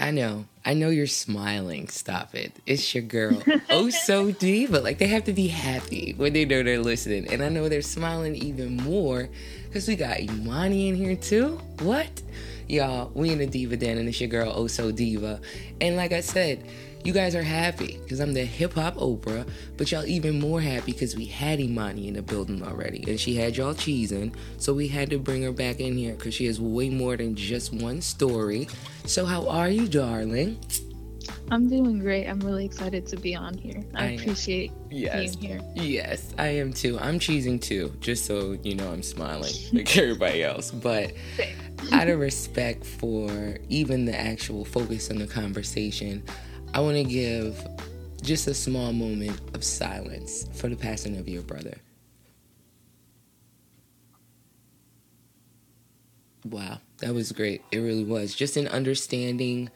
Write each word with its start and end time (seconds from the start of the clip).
I 0.00 0.12
know. 0.12 0.46
I 0.64 0.72
know 0.72 0.88
you're 0.88 1.06
smiling. 1.06 1.88
Stop 1.88 2.34
it. 2.34 2.52
It's 2.64 2.94
your 2.94 3.04
girl. 3.04 3.42
oh, 3.70 3.90
so 3.90 4.30
diva. 4.30 4.80
Like 4.80 4.96
they 4.96 5.06
have 5.08 5.24
to 5.24 5.34
be 5.34 5.48
happy 5.48 6.14
when 6.16 6.32
they 6.32 6.46
know 6.46 6.62
they're 6.62 6.80
listening. 6.80 7.28
And 7.30 7.42
I 7.42 7.50
know 7.50 7.68
they're 7.68 7.82
smiling 7.82 8.34
even 8.34 8.78
more 8.78 9.28
because 9.66 9.86
we 9.86 9.96
got 9.96 10.18
Imani 10.18 10.88
in 10.88 10.96
here 10.96 11.16
too. 11.16 11.60
What? 11.80 12.22
Y'all, 12.66 13.10
we 13.14 13.30
in 13.30 13.38
the 13.38 13.46
Diva 13.46 13.76
Den 13.76 13.98
and 13.98 14.08
it's 14.08 14.20
your 14.20 14.30
girl, 14.30 14.50
Oh 14.54 14.68
So 14.68 14.90
Diva. 14.90 15.40
And 15.82 15.96
like 15.96 16.12
I 16.12 16.20
said, 16.20 16.64
you 17.04 17.12
guys 17.12 17.34
are 17.34 17.42
happy 17.42 17.98
because 18.02 18.20
I'm 18.20 18.34
the 18.34 18.44
hip 18.44 18.74
hop 18.74 18.96
Oprah, 18.96 19.48
but 19.76 19.90
y'all 19.90 20.04
even 20.04 20.38
more 20.38 20.60
happy 20.60 20.92
because 20.92 21.16
we 21.16 21.24
had 21.24 21.60
Imani 21.60 22.08
in 22.08 22.14
the 22.14 22.22
building 22.22 22.62
already 22.62 23.04
and 23.08 23.18
she 23.18 23.34
had 23.34 23.56
y'all 23.56 23.74
cheesing. 23.74 24.34
So 24.58 24.74
we 24.74 24.88
had 24.88 25.10
to 25.10 25.18
bring 25.18 25.42
her 25.42 25.52
back 25.52 25.80
in 25.80 25.96
here 25.96 26.14
because 26.14 26.34
she 26.34 26.46
has 26.46 26.60
way 26.60 26.90
more 26.90 27.16
than 27.16 27.34
just 27.34 27.72
one 27.72 28.00
story. 28.00 28.68
So, 29.06 29.24
how 29.24 29.48
are 29.48 29.70
you, 29.70 29.88
darling? 29.88 30.58
I'm 31.50 31.68
doing 31.68 31.98
great. 31.98 32.26
I'm 32.26 32.40
really 32.40 32.64
excited 32.64 33.06
to 33.06 33.16
be 33.16 33.34
on 33.34 33.56
here. 33.56 33.82
I, 33.94 34.04
I 34.04 34.06
appreciate 34.10 34.72
yes. 34.90 35.36
being 35.36 35.60
here. 35.60 35.72
Yes, 35.74 36.34
I 36.38 36.48
am 36.48 36.72
too. 36.72 36.98
I'm 36.98 37.18
cheesing 37.18 37.60
too, 37.60 37.92
just 38.00 38.26
so 38.26 38.58
you 38.62 38.74
know 38.74 38.90
I'm 38.90 39.02
smiling 39.02 39.52
like 39.72 39.96
everybody 39.96 40.44
else. 40.44 40.70
But 40.70 41.12
out 41.92 42.08
of 42.08 42.20
respect 42.20 42.84
for 42.84 43.56
even 43.68 44.04
the 44.04 44.18
actual 44.18 44.64
focus 44.64 45.10
on 45.10 45.18
the 45.18 45.26
conversation, 45.26 46.22
I 46.72 46.80
want 46.80 46.96
to 46.96 47.04
give 47.04 47.66
just 48.22 48.46
a 48.46 48.54
small 48.54 48.92
moment 48.92 49.40
of 49.54 49.64
silence 49.64 50.46
for 50.54 50.68
the 50.68 50.76
passing 50.76 51.16
of 51.16 51.28
your 51.28 51.42
brother. 51.42 51.78
Wow, 56.44 56.80
that 56.98 57.12
was 57.12 57.32
great. 57.32 57.62
It 57.72 57.78
really 57.78 58.04
was. 58.04 58.34
Just 58.34 58.56
in 58.56 58.68
understanding 58.68 59.70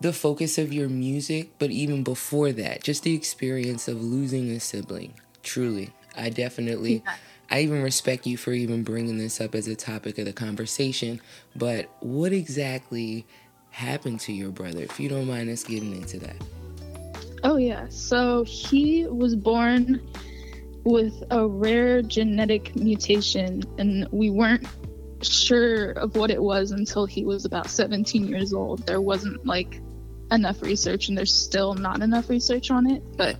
the 0.00 0.12
focus 0.12 0.58
of 0.58 0.72
your 0.72 0.88
music, 0.88 1.50
but 1.58 1.70
even 1.70 2.04
before 2.04 2.52
that, 2.52 2.82
just 2.82 3.02
the 3.02 3.14
experience 3.14 3.88
of 3.88 4.02
losing 4.02 4.50
a 4.50 4.60
sibling. 4.60 5.14
Truly, 5.42 5.92
I 6.16 6.30
definitely. 6.30 7.02
Yeah. 7.04 7.16
I 7.48 7.60
even 7.60 7.82
respect 7.82 8.26
you 8.26 8.36
for 8.36 8.52
even 8.52 8.82
bringing 8.82 9.18
this 9.18 9.40
up 9.40 9.54
as 9.54 9.68
a 9.68 9.76
topic 9.76 10.18
of 10.18 10.24
the 10.24 10.32
conversation. 10.32 11.20
But 11.54 11.88
what 12.00 12.32
exactly 12.32 13.24
happened 13.76 14.18
to 14.18 14.32
your 14.32 14.50
brother, 14.50 14.82
if 14.82 14.98
you 14.98 15.06
don't 15.06 15.26
mind 15.26 15.50
us 15.50 15.62
getting 15.62 15.92
into 15.92 16.18
that. 16.18 16.36
Oh, 17.44 17.58
yeah. 17.58 17.86
So 17.90 18.42
he 18.44 19.06
was 19.06 19.36
born 19.36 20.00
with 20.84 21.22
a 21.30 21.46
rare 21.46 22.00
genetic 22.00 22.74
mutation, 22.74 23.62
and 23.76 24.08
we 24.10 24.30
weren't 24.30 24.66
sure 25.20 25.90
of 25.90 26.16
what 26.16 26.30
it 26.30 26.42
was 26.42 26.70
until 26.70 27.04
he 27.04 27.26
was 27.26 27.44
about 27.44 27.68
17 27.68 28.26
years 28.26 28.54
old. 28.54 28.86
There 28.86 29.02
wasn't 29.02 29.44
like 29.44 29.82
enough 30.30 30.62
research, 30.62 31.08
and 31.08 31.18
there's 31.18 31.34
still 31.34 31.74
not 31.74 32.00
enough 32.00 32.30
research 32.30 32.70
on 32.70 32.90
it, 32.90 33.02
but 33.18 33.36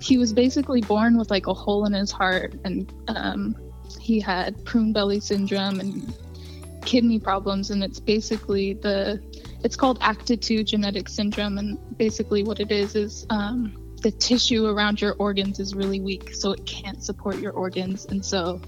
he 0.00 0.16
was 0.16 0.32
basically 0.32 0.80
born 0.80 1.18
with 1.18 1.30
like 1.30 1.48
a 1.48 1.54
hole 1.54 1.84
in 1.84 1.92
his 1.92 2.10
heart, 2.10 2.54
and 2.64 2.90
um, 3.08 3.54
he 4.00 4.20
had 4.20 4.64
prune 4.64 4.94
belly 4.94 5.20
syndrome 5.20 5.80
and 5.80 6.14
kidney 6.84 7.18
problems, 7.18 7.70
and 7.70 7.84
it's 7.84 8.00
basically 8.00 8.72
the 8.72 9.22
it's 9.64 9.76
called 9.76 9.98
ACTA2 10.00 10.64
genetic 10.66 11.08
syndrome, 11.08 11.56
and 11.58 11.78
basically 11.96 12.42
what 12.42 12.60
it 12.60 12.70
is 12.70 12.94
is 12.94 13.26
um, 13.30 13.74
the 14.02 14.10
tissue 14.10 14.66
around 14.66 15.00
your 15.00 15.14
organs 15.14 15.58
is 15.58 15.74
really 15.74 16.00
weak, 16.00 16.34
so 16.34 16.52
it 16.52 16.64
can't 16.66 17.02
support 17.02 17.38
your 17.38 17.52
organs, 17.52 18.04
and 18.04 18.22
so 18.24 18.60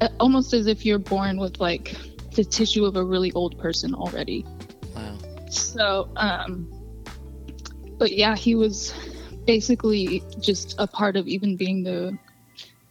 uh, 0.00 0.08
almost 0.20 0.54
as 0.54 0.68
if 0.68 0.86
you're 0.86 1.00
born 1.00 1.38
with 1.38 1.58
like 1.58 1.96
the 2.34 2.44
tissue 2.44 2.84
of 2.84 2.94
a 2.94 3.02
really 3.02 3.32
old 3.32 3.58
person 3.58 3.94
already. 3.94 4.46
Wow. 4.94 5.18
So, 5.50 6.08
um, 6.16 6.72
but 7.98 8.12
yeah, 8.12 8.36
he 8.36 8.54
was 8.54 8.94
basically 9.44 10.22
just 10.40 10.76
a 10.78 10.86
part 10.86 11.16
of 11.16 11.26
even 11.26 11.56
being 11.56 11.82
the 11.82 12.16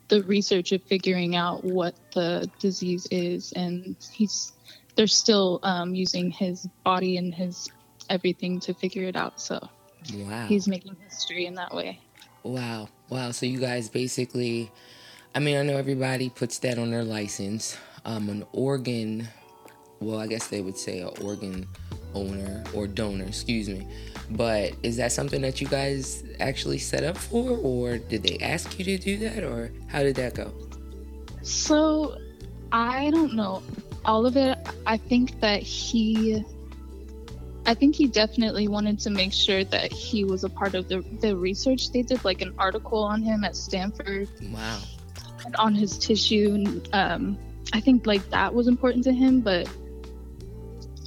the 0.09 0.23
research 0.23 0.71
of 0.71 0.81
figuring 0.83 1.35
out 1.35 1.63
what 1.63 1.95
the 2.13 2.49
disease 2.59 3.07
is, 3.09 3.53
and 3.53 3.95
he's 4.11 4.51
they're 4.97 5.07
still 5.07 5.59
um, 5.63 5.95
using 5.95 6.31
his 6.31 6.67
body 6.83 7.17
and 7.17 7.33
his 7.33 7.69
everything 8.09 8.59
to 8.61 8.73
figure 8.73 9.03
it 9.03 9.15
out. 9.15 9.39
So 9.39 9.69
wow. 10.15 10.47
he's 10.47 10.67
making 10.67 10.97
history 11.07 11.45
in 11.45 11.53
that 11.55 11.73
way. 11.73 12.01
Wow. 12.43 12.89
Wow. 13.09 13.31
So 13.31 13.45
you 13.45 13.59
guys 13.59 13.89
basically, 13.89 14.71
I 15.35 15.39
mean, 15.39 15.55
I 15.55 15.63
know 15.63 15.77
everybody 15.77 16.29
puts 16.29 16.57
that 16.59 16.77
on 16.79 16.91
their 16.91 17.03
license. 17.03 17.77
Um, 18.05 18.29
an 18.29 18.45
organ, 18.53 19.27
well, 19.99 20.19
I 20.19 20.27
guess 20.27 20.47
they 20.47 20.61
would 20.61 20.77
say 20.77 21.01
an 21.01 21.11
organ 21.21 21.67
owner 22.13 22.63
or 22.73 22.87
donor, 22.87 23.25
excuse 23.25 23.69
me. 23.69 23.87
But 24.31 24.73
is 24.81 24.97
that 24.97 25.11
something 25.11 25.41
that 25.41 25.61
you 25.61 25.67
guys 25.67 26.23
actually 26.39 26.79
set 26.79 27.03
up 27.03 27.17
for, 27.17 27.57
or 27.57 27.97
did 27.97 28.23
they 28.23 28.37
ask 28.41 28.79
you 28.79 28.85
to 28.85 28.97
do 28.97 29.17
that, 29.19 29.43
or 29.43 29.71
how 29.87 30.03
did 30.03 30.15
that 30.15 30.35
go? 30.35 30.53
So 31.43 32.17
I 32.71 33.09
don't 33.11 33.33
know 33.33 33.61
all 34.05 34.25
of 34.25 34.37
it, 34.37 34.57
I 34.85 34.97
think 34.97 35.39
that 35.41 35.61
he 35.61 36.43
I 37.67 37.73
think 37.73 37.95
he 37.95 38.07
definitely 38.07 38.69
wanted 38.69 38.97
to 39.01 39.09
make 39.09 39.33
sure 39.33 39.65
that 39.65 39.91
he 39.91 40.23
was 40.23 40.45
a 40.45 40.49
part 40.49 40.73
of 40.73 40.87
the, 40.87 41.03
the 41.19 41.35
research. 41.35 41.91
They 41.91 42.01
did 42.01 42.23
like 42.23 42.41
an 42.41 42.53
article 42.57 43.03
on 43.03 43.21
him 43.21 43.43
at 43.43 43.57
Stanford. 43.57 44.29
Wow. 44.53 44.79
On 45.59 45.75
his 45.75 45.97
tissue. 45.97 46.53
And, 46.55 46.89
um, 46.93 47.37
I 47.73 47.81
think 47.81 48.07
like 48.07 48.27
that 48.29 48.53
was 48.53 48.69
important 48.69 49.03
to 49.03 49.11
him, 49.11 49.41
but 49.41 49.69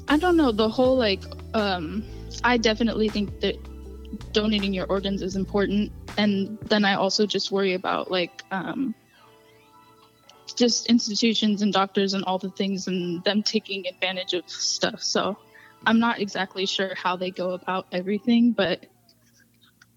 I 0.07 0.19
don't 0.19 0.37
know. 0.37 0.53
The 0.53 0.69
whole 0.69 0.99
like, 0.99 1.23
um, 1.55 2.05
I 2.45 2.59
definitely 2.59 3.09
think 3.09 3.41
that 3.41 3.57
donating 4.35 4.75
your 4.75 4.85
organs 4.87 5.23
is 5.23 5.37
important. 5.37 5.91
And 6.19 6.59
then 6.67 6.85
I 6.85 6.93
also 6.93 7.25
just 7.25 7.51
worry 7.51 7.73
about 7.73 8.11
like, 8.11 8.43
um, 8.51 8.95
just 10.53 10.87
institutions 10.87 11.63
and 11.63 11.73
doctors 11.73 12.15
and 12.15 12.25
all 12.25 12.39
the 12.39 12.51
things 12.51 12.87
and 12.87 13.23
them 13.25 13.43
taking 13.43 13.87
advantage 13.87 14.35
of 14.35 14.49
stuff. 14.49 15.03
So 15.03 15.37
I'm 15.87 15.99
not 15.99 16.21
exactly 16.21 16.67
sure 16.67 16.95
how 16.95 17.17
they 17.17 17.31
go 17.31 17.53
about 17.53 17.87
everything, 17.93 18.53
but 18.53 18.87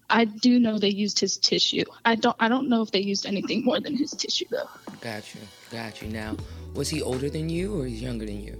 I 0.08 0.24
do 0.24 0.58
know 0.58 0.78
they 0.78 0.90
used 0.90 1.18
his 1.18 1.38
tissue. 1.38 1.84
I 2.04 2.14
don't 2.14 2.36
I 2.38 2.48
don't 2.48 2.68
know 2.68 2.82
if 2.82 2.90
they 2.90 3.00
used 3.00 3.26
anything 3.26 3.64
more 3.64 3.80
than 3.80 3.96
his 3.96 4.10
tissue 4.12 4.46
though. 4.50 4.68
Got 5.00 5.34
you. 5.34 5.40
Got 5.70 6.02
you. 6.02 6.08
Now, 6.08 6.36
was 6.74 6.88
he 6.88 7.02
older 7.02 7.28
than 7.28 7.48
you 7.48 7.80
or 7.80 7.86
he's 7.86 8.02
younger 8.02 8.26
than 8.26 8.40
you? 8.40 8.58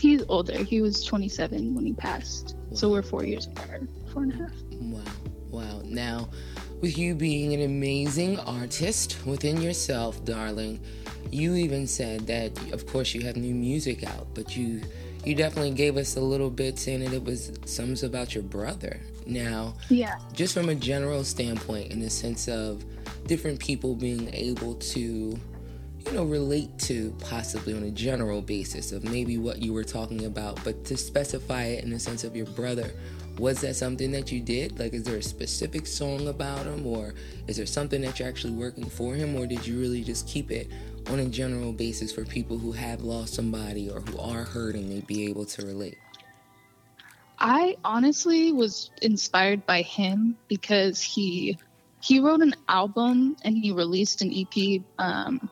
He's 0.00 0.22
older. 0.28 0.56
He 0.56 0.80
was 0.80 1.04
27 1.04 1.74
when 1.74 1.84
he 1.84 1.92
passed. 1.92 2.56
Wow. 2.56 2.76
So 2.76 2.90
we're 2.90 3.02
four 3.02 3.24
years 3.24 3.46
apart. 3.46 3.82
Four 4.12 4.24
and 4.24 4.32
a 4.32 4.36
half. 4.36 4.52
Wow. 4.80 5.02
Wow. 5.50 5.82
Now, 5.84 6.28
with 6.80 6.96
you 6.96 7.14
being 7.14 7.52
an 7.54 7.62
amazing 7.62 8.38
artist 8.40 9.18
within 9.26 9.60
yourself, 9.60 10.24
darling. 10.24 10.80
You 11.30 11.54
even 11.54 11.86
said 11.86 12.26
that, 12.28 12.56
of 12.72 12.86
course, 12.86 13.14
you 13.14 13.22
have 13.22 13.36
new 13.36 13.54
music 13.54 14.04
out, 14.04 14.28
but 14.34 14.56
you 14.56 14.82
you 15.24 15.34
definitely 15.34 15.72
gave 15.72 15.96
us 15.96 16.16
a 16.16 16.20
little 16.20 16.48
bit 16.48 16.78
saying 16.78 17.00
that 17.00 17.12
it 17.12 17.24
was 17.24 17.52
some 17.66 17.94
about 18.02 18.34
your 18.34 18.44
brother. 18.44 19.00
Now, 19.26 19.74
yeah, 19.90 20.18
just 20.32 20.54
from 20.54 20.68
a 20.68 20.74
general 20.74 21.24
standpoint, 21.24 21.92
in 21.92 22.00
the 22.00 22.08
sense 22.08 22.48
of 22.48 22.84
different 23.26 23.58
people 23.58 23.94
being 23.94 24.32
able 24.32 24.76
to, 24.76 25.00
you 25.00 26.12
know, 26.12 26.24
relate 26.24 26.78
to 26.80 27.14
possibly 27.20 27.74
on 27.74 27.82
a 27.82 27.90
general 27.90 28.40
basis 28.40 28.92
of 28.92 29.04
maybe 29.04 29.36
what 29.36 29.60
you 29.60 29.72
were 29.72 29.84
talking 29.84 30.24
about, 30.24 30.62
but 30.64 30.84
to 30.86 30.96
specify 30.96 31.64
it 31.64 31.84
in 31.84 31.90
the 31.90 31.98
sense 31.98 32.24
of 32.24 32.34
your 32.34 32.46
brother 32.46 32.90
was 33.38 33.60
that 33.60 33.76
something 33.76 34.10
that 34.12 34.32
you 34.32 34.40
did? 34.40 34.78
Like, 34.78 34.92
is 34.92 35.04
there 35.04 35.16
a 35.16 35.22
specific 35.22 35.86
song 35.86 36.28
about 36.28 36.66
him, 36.66 36.86
or 36.86 37.14
is 37.46 37.56
there 37.56 37.66
something 37.66 38.00
that 38.02 38.18
you're 38.18 38.28
actually 38.28 38.54
working 38.54 38.86
for 38.86 39.14
him, 39.14 39.36
or 39.36 39.46
did 39.46 39.66
you 39.66 39.78
really 39.78 40.02
just 40.02 40.26
keep 40.26 40.50
it 40.50 40.68
on 41.10 41.20
a 41.20 41.26
general 41.26 41.72
basis 41.72 42.12
for 42.12 42.24
people 42.24 42.58
who 42.58 42.72
have 42.72 43.02
lost 43.02 43.34
somebody 43.34 43.90
or 43.90 44.00
who 44.00 44.18
are 44.18 44.44
hurting, 44.44 44.88
they 44.88 45.00
be 45.00 45.26
able 45.28 45.44
to 45.46 45.64
relate? 45.64 45.98
I 47.38 47.76
honestly 47.84 48.52
was 48.52 48.90
inspired 49.00 49.64
by 49.64 49.82
him 49.82 50.36
because 50.48 51.00
he 51.00 51.56
he 52.00 52.20
wrote 52.20 52.42
an 52.42 52.54
album 52.68 53.36
and 53.42 53.56
he 53.56 53.72
released 53.72 54.22
an 54.22 54.32
EP 54.32 54.82
um, 54.98 55.50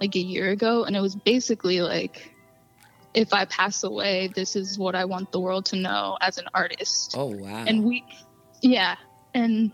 like 0.00 0.14
a 0.14 0.20
year 0.20 0.50
ago, 0.50 0.84
and 0.84 0.96
it 0.96 1.00
was 1.00 1.16
basically 1.16 1.80
like 1.80 2.32
if 3.14 3.32
I 3.32 3.44
pass 3.46 3.82
away, 3.82 4.30
this 4.34 4.56
is 4.56 4.78
what 4.78 4.94
I 4.94 5.04
want 5.04 5.32
the 5.32 5.40
world 5.40 5.66
to 5.66 5.76
know 5.76 6.16
as 6.20 6.38
an 6.38 6.46
artist. 6.54 7.14
Oh 7.16 7.34
wow. 7.34 7.64
And 7.66 7.84
we 7.84 8.04
yeah. 8.62 8.96
And 9.34 9.72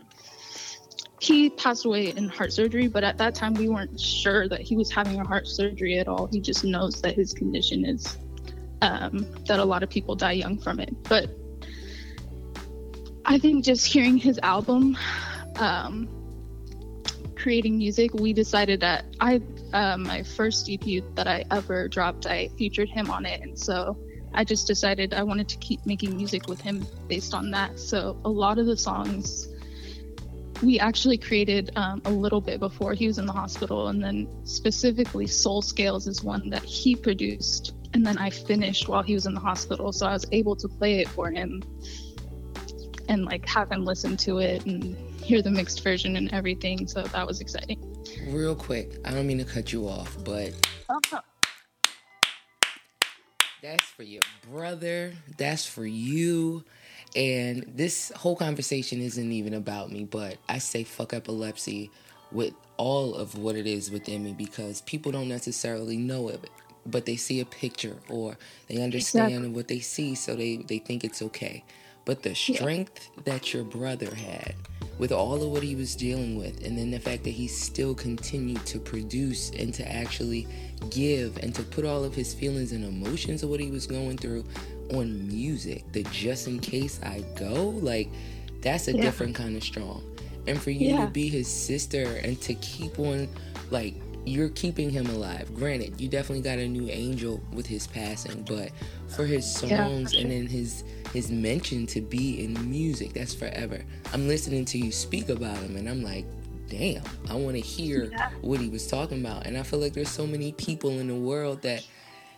he 1.19 1.49
passed 1.49 1.85
away 1.85 2.09
in 2.09 2.29
heart 2.29 2.53
surgery, 2.53 2.87
but 2.87 3.03
at 3.03 3.17
that 3.17 3.35
time 3.35 3.53
we 3.55 3.69
weren't 3.69 3.99
sure 3.99 4.47
that 4.47 4.61
he 4.61 4.75
was 4.75 4.91
having 4.91 5.19
a 5.19 5.25
heart 5.25 5.47
surgery 5.47 5.97
at 5.97 6.07
all. 6.07 6.27
He 6.27 6.39
just 6.39 6.63
knows 6.63 7.01
that 7.01 7.15
his 7.15 7.33
condition 7.33 7.85
is 7.85 8.17
um, 8.81 9.25
that 9.47 9.59
a 9.59 9.65
lot 9.65 9.83
of 9.83 9.89
people 9.89 10.15
die 10.15 10.33
young 10.33 10.57
from 10.59 10.79
it. 10.79 10.93
But 11.03 11.29
I 13.25 13.39
think 13.39 13.65
just 13.65 13.85
hearing 13.85 14.17
his 14.17 14.39
album, 14.43 14.97
um, 15.57 16.07
creating 17.35 17.77
music, 17.77 18.13
we 18.13 18.31
decided 18.31 18.79
that 18.81 19.05
I 19.19 19.41
um, 19.73 20.03
my 20.03 20.23
first 20.23 20.69
EP 20.69 21.03
that 21.15 21.27
I 21.27 21.43
ever 21.51 21.87
dropped, 21.87 22.25
I 22.25 22.47
featured 22.57 22.89
him 22.89 23.09
on 23.09 23.25
it, 23.25 23.41
and 23.41 23.57
so 23.57 23.97
I 24.33 24.43
just 24.43 24.67
decided 24.67 25.13
I 25.13 25.23
wanted 25.23 25.49
to 25.49 25.57
keep 25.57 25.85
making 25.85 26.15
music 26.15 26.47
with 26.47 26.61
him 26.61 26.85
based 27.07 27.33
on 27.33 27.51
that. 27.51 27.79
So 27.79 28.19
a 28.23 28.29
lot 28.29 28.59
of 28.59 28.65
the 28.65 28.77
songs 28.77 29.49
we 30.63 30.79
actually 30.79 31.17
created 31.17 31.71
um, 31.75 32.01
a 32.05 32.09
little 32.09 32.41
bit 32.41 32.59
before 32.59 32.93
he 32.93 33.07
was 33.07 33.19
in 33.19 33.25
the 33.25 33.33
hospital, 33.33 33.87
and 33.89 34.03
then 34.03 34.27
specifically 34.43 35.27
Soul 35.27 35.61
Scales 35.61 36.07
is 36.07 36.23
one 36.23 36.49
that 36.49 36.63
he 36.63 36.95
produced, 36.95 37.75
and 37.93 38.05
then 38.05 38.17
I 38.17 38.29
finished 38.29 38.87
while 38.87 39.03
he 39.03 39.13
was 39.13 39.25
in 39.25 39.33
the 39.33 39.39
hospital, 39.39 39.91
so 39.91 40.07
I 40.07 40.13
was 40.13 40.25
able 40.31 40.55
to 40.55 40.67
play 40.67 40.99
it 40.99 41.07
for 41.09 41.29
him 41.29 41.63
and 43.09 43.25
like 43.25 43.47
have 43.47 43.71
him 43.71 43.85
listen 43.85 44.17
to 44.17 44.39
it 44.39 44.65
and 44.65 44.95
hear 45.21 45.41
the 45.41 45.51
mixed 45.51 45.83
version 45.83 46.15
and 46.15 46.33
everything. 46.33 46.87
So 46.87 47.03
that 47.03 47.25
was 47.25 47.39
exciting. 47.39 47.86
Real 48.27 48.55
quick, 48.55 48.91
I 49.05 49.11
don't 49.11 49.25
mean 49.25 49.37
to 49.37 49.45
cut 49.45 49.71
you 49.71 49.87
off, 49.87 50.17
but 50.25 50.51
uh-huh. 50.89 51.21
that's 53.61 53.85
for 53.85 54.03
your 54.03 54.23
brother. 54.51 55.13
That's 55.37 55.65
for 55.65 55.85
you. 55.85 56.65
And 57.15 57.63
this 57.73 58.11
whole 58.17 58.35
conversation 58.35 59.01
isn't 59.01 59.31
even 59.31 59.53
about 59.53 59.93
me, 59.93 60.03
but 60.03 60.37
I 60.49 60.57
say 60.57 60.83
fuck 60.83 61.13
epilepsy 61.13 61.89
with 62.33 62.53
all 62.75 63.15
of 63.15 63.37
what 63.37 63.55
it 63.55 63.65
is 63.65 63.89
within 63.89 64.25
me 64.25 64.33
because 64.33 64.81
people 64.81 65.13
don't 65.13 65.29
necessarily 65.29 65.95
know 65.95 66.27
of 66.27 66.43
it, 66.43 66.51
but 66.85 67.05
they 67.05 67.15
see 67.15 67.39
a 67.39 67.45
picture 67.45 67.95
or 68.09 68.37
they 68.67 68.83
understand 68.83 69.31
exactly. 69.31 69.49
what 69.51 69.67
they 69.69 69.79
see, 69.79 70.15
so 70.15 70.35
they, 70.35 70.57
they 70.57 70.79
think 70.79 71.05
it's 71.05 71.21
okay. 71.21 71.63
But 72.03 72.23
the 72.23 72.35
strength 72.35 73.09
yeah. 73.15 73.23
that 73.25 73.53
your 73.53 73.63
brother 73.63 74.13
had 74.13 74.55
with 74.97 75.11
all 75.11 75.41
of 75.41 75.49
what 75.49 75.63
he 75.63 75.75
was 75.75 75.95
dealing 75.95 76.37
with, 76.37 76.65
and 76.65 76.77
then 76.77 76.91
the 76.91 76.99
fact 76.99 77.23
that 77.23 77.31
he 77.31 77.47
still 77.47 77.93
continued 77.93 78.65
to 78.65 78.79
produce 78.79 79.51
and 79.51 79.73
to 79.73 79.91
actually 79.91 80.47
give 80.89 81.37
and 81.37 81.53
to 81.55 81.63
put 81.63 81.85
all 81.85 82.03
of 82.03 82.15
his 82.15 82.33
feelings 82.33 82.71
and 82.71 82.83
emotions 82.83 83.43
of 83.43 83.49
what 83.49 83.59
he 83.59 83.69
was 83.69 83.85
going 83.85 84.17
through 84.17 84.43
on 84.93 85.27
music, 85.27 85.83
the 85.91 86.03
just 86.03 86.47
in 86.47 86.59
case 86.59 86.99
I 87.03 87.23
go, 87.35 87.69
like 87.81 88.09
that's 88.61 88.87
a 88.87 88.95
yeah. 88.95 89.01
different 89.01 89.35
kind 89.35 89.55
of 89.55 89.63
strong. 89.63 90.03
And 90.47 90.61
for 90.61 90.71
you 90.71 90.93
yeah. 90.93 91.05
to 91.05 91.11
be 91.11 91.27
his 91.27 91.47
sister 91.47 92.19
and 92.23 92.39
to 92.41 92.53
keep 92.55 92.97
on, 92.99 93.27
like, 93.69 93.95
you're 94.25 94.49
keeping 94.49 94.89
him 94.89 95.05
alive. 95.07 95.53
Granted, 95.55 95.99
you 96.01 96.09
definitely 96.09 96.41
got 96.41 96.57
a 96.57 96.67
new 96.67 96.89
angel 96.89 97.41
with 97.53 97.65
his 97.65 97.87
passing, 97.87 98.43
but 98.43 98.71
for 99.15 99.25
his 99.25 99.49
songs 99.49 100.13
yeah, 100.13 100.21
and 100.21 100.31
then 100.31 100.47
his 100.47 100.83
his 101.13 101.31
mention 101.31 101.85
to 101.87 102.01
be 102.01 102.43
in 102.43 102.69
music, 102.69 103.13
that's 103.13 103.33
forever. 103.33 103.81
I'm 104.13 104.27
listening 104.27 104.65
to 104.65 104.77
you 104.77 104.91
speak 104.91 105.29
about 105.29 105.57
him, 105.57 105.75
and 105.75 105.89
I'm 105.89 106.03
like, 106.03 106.25
damn, 106.69 107.03
I 107.29 107.35
want 107.35 107.55
to 107.55 107.61
hear 107.61 108.09
yeah. 108.11 108.29
what 108.41 108.59
he 108.59 108.69
was 108.69 108.87
talking 108.87 109.21
about. 109.21 109.45
And 109.45 109.57
I 109.57 109.63
feel 109.63 109.79
like 109.79 109.93
there's 109.93 110.09
so 110.09 110.27
many 110.27 110.51
people 110.53 110.91
in 110.99 111.07
the 111.07 111.15
world 111.15 111.61
that 111.61 111.85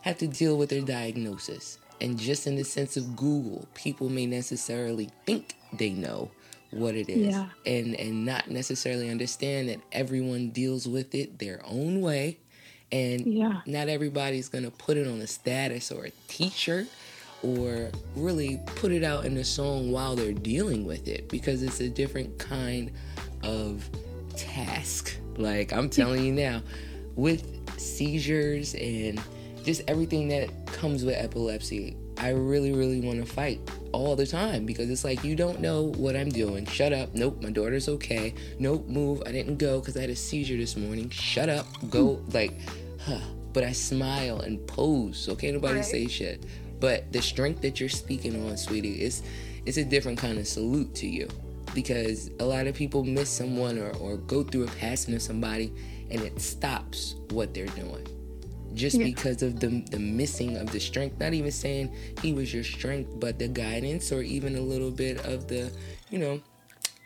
have 0.02 0.18
to 0.20 0.28
deal 0.28 0.58
with 0.58 0.70
their 0.70 0.82
diagnosis. 0.82 1.80
And 2.02 2.18
just 2.18 2.48
in 2.48 2.56
the 2.56 2.64
sense 2.64 2.96
of 2.96 3.16
Google, 3.16 3.68
people 3.74 4.10
may 4.10 4.26
necessarily 4.26 5.10
think 5.26 5.56
they 5.74 5.90
know 5.90 6.32
what 6.72 6.96
it 6.96 7.10
is 7.10 7.34
yeah. 7.34 7.48
and 7.66 7.96
and 7.96 8.26
not 8.26 8.48
necessarily 8.50 9.10
understand 9.10 9.70
that 9.70 9.80
everyone 9.92 10.50
deals 10.50 10.88
with 10.88 11.16
it 11.16 11.40
their 11.40 11.62
own 11.66 12.00
way 12.00 12.38
and 12.92 13.26
yeah. 13.26 13.62
not 13.66 13.90
everybody's 13.90 14.50
going 14.50 14.64
to 14.64 14.72
put 14.72 14.96
it 14.96 15.08
on 15.08 15.20
a 15.22 15.28
status 15.28 15.92
or 15.92 16.06
a 16.06 16.12
t-shirt 16.28 16.88
or 17.44 17.90
really 18.16 18.60
put 18.76 18.92
it 18.92 19.04
out 19.04 19.26
in 19.26 19.38
a 19.38 19.44
song 19.44 19.92
while 19.92 20.16
they're 20.16 20.34
dealing 20.34 20.86
with 20.86 21.08
it 21.08 21.30
because 21.30 21.64
it's 21.64 21.80
a 21.80 21.90
different 21.90 22.38
kind 22.38 22.92
of 23.44 23.90
task 24.36 25.18
like 25.38 25.72
i'm 25.72 25.90
telling 25.90 26.24
you 26.24 26.34
now 26.34 26.62
with 27.16 27.60
seizures 27.80 28.76
and 28.76 29.22
just 29.64 29.82
everything 29.88 30.28
that 30.30 30.50
comes 30.68 31.04
with 31.04 31.16
epilepsy. 31.16 31.98
I 32.18 32.30
really, 32.30 32.74
really 32.74 33.02
want 33.02 33.26
to 33.26 33.32
fight 33.32 33.60
all 33.92 34.16
the 34.16 34.26
time 34.26 34.66
because 34.66 34.90
it's 34.90 35.04
like 35.04 35.24
you 35.24 35.36
don't 35.36 35.62
know 35.62 35.94
what 35.96 36.16
I'm 36.16 36.30
doing. 36.30 36.66
Shut 36.66 36.92
up. 36.92 37.14
Nope, 37.14 37.42
my 37.42 37.50
daughter's 37.50 37.88
okay. 37.88 38.34
Nope, 38.60 38.88
move. 38.88 39.24
I 39.26 39.32
didn't 39.32 39.58
go 39.58 39.80
because 39.80 39.96
I 39.96 40.02
had 40.02 40.10
a 40.10 40.16
seizure 40.16 40.58
this 40.58 40.76
morning. 40.76 41.10
Shut 41.10 41.50
up. 41.50 41.68
Go. 41.90 42.16
Hmm. 42.16 42.32
like, 42.32 42.54
huh. 43.00 43.20
But 43.52 43.64
I 43.64 43.72
smile 43.72 44.42
and 44.42 44.66
pose, 44.68 45.18
so 45.18 45.36
can't 45.36 45.54
nobody 45.54 45.78
right. 45.78 45.86
say 45.86 46.08
shit. 46.08 46.46
But 46.80 47.12
the 47.12 47.22
strength 47.22 47.62
that 47.62 47.80
you're 47.80 47.90
speaking 47.90 48.48
on, 48.48 48.58
sweetie, 48.58 49.02
is 49.02 49.24
it's 49.66 49.78
a 49.78 49.84
different 49.84 50.18
kind 50.18 50.38
of 50.38 50.48
salute 50.48 50.96
to 50.96 51.08
you 51.08 51.28
because 51.74 52.32
a 52.40 52.46
lot 52.46 52.68
of 52.68 52.76
people 52.76 53.04
miss 53.04 53.30
someone 53.30 53.78
or, 53.78 53.92
or 53.98 54.18
go 54.18 54.44
through 54.44 54.64
a 54.64 54.72
passing 54.72 55.14
of 55.14 55.22
somebody 55.22 55.72
and 56.10 56.22
it 56.22 56.42
stops 56.42 57.16
what 57.30 57.54
they're 57.54 57.68
doing 57.68 58.06
just 58.74 58.98
yeah. 58.98 59.06
because 59.06 59.42
of 59.42 59.60
the 59.60 59.84
the 59.92 60.00
missing 60.00 60.58
of 60.58 60.72
the 60.72 60.80
strength. 60.80 61.20
Not 61.20 61.34
even 61.34 61.52
saying 61.52 61.94
he 62.22 62.34
was 62.34 62.54
your 62.54 62.64
strength, 62.64 63.20
but 63.20 63.40
the 63.40 63.48
guidance 63.48 64.12
or 64.12 64.22
even 64.22 64.56
a 64.56 64.62
little 64.62 64.92
bit 64.92 65.26
of 65.26 65.48
the, 65.48 65.72
you 66.10 66.20
know, 66.20 66.42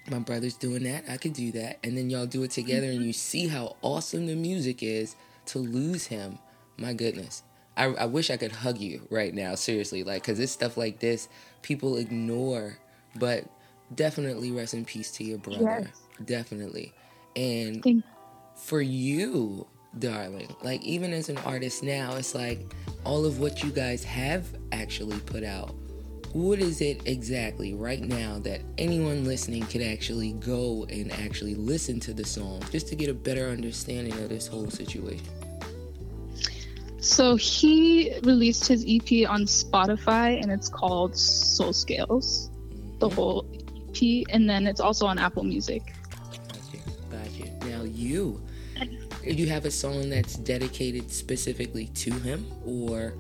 my 0.10 0.20
brother's 0.20 0.56
doing 0.56 0.84
that, 0.84 1.06
I 1.10 1.18
could 1.18 1.34
do 1.34 1.52
that, 1.54 1.80
and 1.84 1.98
then 1.98 2.10
y'all 2.10 2.26
do 2.26 2.44
it 2.44 2.52
together, 2.52 2.88
and 2.88 3.04
you 3.04 3.14
see 3.14 3.48
how 3.48 3.76
awesome 3.82 4.28
the 4.28 4.36
music 4.36 4.84
is. 4.84 5.16
To 5.48 5.60
lose 5.60 6.06
him, 6.06 6.40
my 6.78 6.94
goodness. 6.94 7.44
I, 7.76 7.86
I 7.86 8.06
wish 8.06 8.30
I 8.30 8.38
could 8.38 8.52
hug 8.52 8.78
you 8.78 9.08
right 9.10 9.34
now, 9.34 9.56
seriously, 9.56 10.04
like, 10.04 10.24
cause 10.24 10.40
it's 10.40 10.52
stuff 10.52 10.78
like 10.78 11.00
this 11.00 11.28
people 11.62 11.98
ignore, 11.98 12.78
but 13.16 13.46
definitely 13.96 14.52
rest 14.52 14.74
in 14.74 14.86
peace 14.86 15.12
to 15.12 15.24
your 15.24 15.38
brother, 15.38 15.82
yes. 15.86 16.02
definitely. 16.26 16.94
And 17.36 18.04
for 18.56 18.82
you, 18.82 19.66
darling. 20.00 20.54
Like 20.62 20.84
even 20.84 21.14
as 21.14 21.30
an 21.30 21.38
artist 21.40 21.84
now, 21.84 22.16
it's 22.16 22.36
like 22.36 22.74
all 23.04 23.26
of 23.26 23.40
what 23.40 23.64
you 23.64 23.72
guys 23.72 24.04
have 24.04 24.48
actually 24.72 25.20
put 25.20 25.44
out. 25.44 25.76
What 26.34 26.60
is 26.60 26.82
it 26.82 27.06
exactly 27.06 27.76
right 27.76 28.02
now 28.02 28.40
that 28.40 28.62
anyone 28.80 29.24
listening 29.24 29.66
could 29.68 29.84
actually 29.84 30.32
go 30.34 30.86
and 30.90 31.12
actually 31.12 31.54
listen 31.54 32.00
to 32.02 32.14
the 32.14 32.26
song 32.26 32.62
just 32.72 32.88
to 32.88 32.96
get 32.96 33.10
a 33.10 33.14
better 33.14 33.50
understanding 33.50 34.14
of 34.14 34.30
this 34.30 34.48
whole 34.48 34.70
situation? 34.70 35.28
So 37.04 37.36
he 37.36 38.18
released 38.24 38.66
his 38.66 38.86
EP 38.88 39.30
on 39.30 39.44
Spotify 39.44 40.42
and 40.42 40.50
it's 40.50 40.70
called 40.70 41.18
Soul 41.18 41.74
Scales, 41.74 42.50
mm-hmm. 42.50 43.00
the 43.00 43.10
whole 43.10 43.46
EP, 43.54 44.26
and 44.30 44.50
then 44.50 44.66
it's 44.66 44.80
also 44.80 45.06
on 45.06 45.20
Apple 45.20 45.44
Music. 45.44 45.82
Gotcha, 46.48 46.78
gotcha. 47.12 47.68
Now 47.68 47.84
you 47.84 48.42
do 49.24 49.34
you 49.34 49.48
have 49.48 49.66
a 49.66 49.72
song 49.72 50.10
that's 50.10 50.36
dedicated 50.36 51.12
specifically 51.12 51.88
to 51.88 52.12
him 52.12 52.46
or 52.66 53.14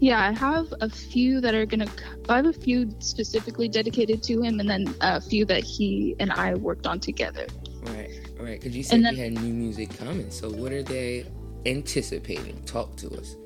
yeah 0.00 0.26
i 0.26 0.32
have 0.32 0.72
a 0.80 0.88
few 0.88 1.40
that 1.40 1.54
are 1.54 1.66
gonna 1.66 1.86
i 2.30 2.36
have 2.36 2.46
a 2.46 2.52
few 2.52 2.90
specifically 2.98 3.68
dedicated 3.68 4.22
to 4.22 4.40
him 4.40 4.58
and 4.58 4.70
then 4.70 4.94
a 5.02 5.20
few 5.20 5.44
that 5.44 5.62
he 5.62 6.16
and 6.18 6.32
i 6.32 6.54
worked 6.54 6.86
on 6.86 6.98
together 6.98 7.46
right 7.82 8.10
right 8.40 8.60
because 8.60 8.74
you 8.74 8.82
said 8.82 9.04
then, 9.04 9.14
you 9.14 9.22
had 9.22 9.32
new 9.32 9.52
music 9.52 9.94
coming 9.98 10.30
so 10.30 10.50
what 10.50 10.72
are 10.72 10.82
they 10.82 11.26
anticipating 11.66 12.60
talk 12.64 12.94
to 12.96 13.08
us 13.10 13.36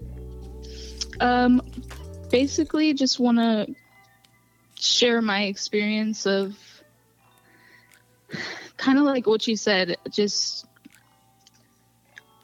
um 1.20 1.60
basically 2.30 2.94
just 2.94 3.18
want 3.20 3.38
to 3.38 3.66
share 4.74 5.22
my 5.22 5.44
experience 5.44 6.26
of 6.26 6.56
kind 8.76 8.98
of 8.98 9.04
like 9.04 9.26
what 9.26 9.46
you 9.46 9.56
said 9.56 9.96
just 10.10 10.66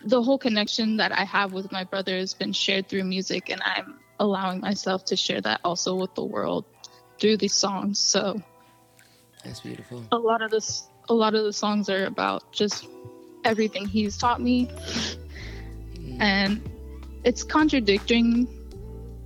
the 0.04 0.22
whole 0.22 0.38
connection 0.38 0.98
that 0.98 1.12
I 1.12 1.24
have 1.24 1.52
with 1.52 1.72
my 1.72 1.84
brother 1.84 2.16
has 2.18 2.34
been 2.34 2.52
shared 2.52 2.88
through 2.88 3.04
music, 3.04 3.50
and 3.50 3.60
I'm 3.64 3.98
allowing 4.20 4.60
myself 4.60 5.04
to 5.06 5.16
share 5.16 5.40
that 5.40 5.60
also 5.64 5.94
with 5.94 6.14
the 6.14 6.24
world 6.24 6.64
through 7.20 7.36
these 7.36 7.54
songs. 7.54 7.98
So 7.98 8.40
that's 9.44 9.60
beautiful. 9.60 10.04
A 10.12 10.18
lot 10.18 10.42
of 10.42 10.50
this, 10.50 10.88
a 11.08 11.14
lot 11.14 11.34
of 11.34 11.44
the 11.44 11.52
songs 11.52 11.88
are 11.88 12.06
about 12.06 12.52
just 12.52 12.86
everything 13.44 13.86
he's 13.86 14.16
taught 14.16 14.40
me. 14.40 14.68
And 16.20 16.60
it's 17.24 17.42
contradicting 17.42 18.48